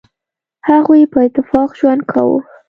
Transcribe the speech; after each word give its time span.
هغوی 0.69 1.01
په 1.11 1.17
اتفاق 1.27 1.69
ژوند 1.79 2.01
کاوه. 2.11 2.39